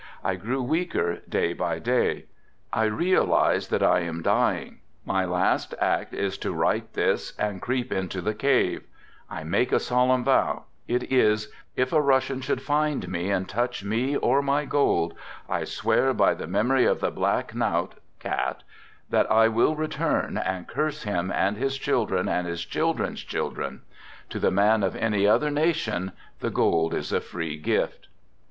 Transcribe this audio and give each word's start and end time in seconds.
I 0.23 0.33
grew 0.33 0.63
weaker 0.63 1.19
day 1.29 1.53
by 1.53 1.77
day. 1.77 2.25
I 2.73 2.85
realize 2.85 3.67
that 3.67 3.83
I 3.83 3.99
am 3.99 4.23
dying, 4.23 4.79
my 5.05 5.25
last 5.25 5.75
act 5.79 6.11
is 6.15 6.39
to 6.39 6.51
write 6.51 6.93
this 6.93 7.37
and 7.37 7.61
creep 7.61 7.91
into 7.91 8.19
the 8.19 8.33
cave 8.33 8.83
I 9.29 9.43
make 9.43 9.71
a 9.71 9.79
solemn 9.79 10.23
vow, 10.23 10.63
it 10.87 11.11
is: 11.11 11.53
If 11.75 11.93
a 11.93 12.01
Russian 12.01 12.41
should 12.41 12.63
find 12.63 13.07
me 13.09 13.29
and 13.29 13.47
touch 13.47 13.83
me 13.83 14.17
or 14.17 14.41
my 14.41 14.65
gold, 14.65 15.13
I 15.47 15.65
swear 15.65 16.15
by 16.15 16.33
the 16.33 16.47
memory 16.47 16.85
of 16.85 16.99
the 16.99 17.11
black 17.11 17.53
knout 17.53 17.93
(cat), 18.19 18.63
that 19.11 19.31
I 19.31 19.49
will 19.49 19.75
return 19.75 20.35
and 20.35 20.67
curse 20.67 21.03
him 21.03 21.31
and 21.31 21.57
his 21.57 21.77
children 21.77 22.27
and 22.27 22.47
his 22.47 22.65
children's 22.65 23.23
children. 23.23 23.83
To 24.31 24.39
the 24.39 24.49
man 24.49 24.81
of 24.81 24.95
any 24.95 25.27
other 25.27 25.51
nation 25.51 26.13
the 26.39 26.49
gold 26.49 26.95
is 26.95 27.13
a 27.13 27.21
free 27.21 27.57
gift." 27.59 28.07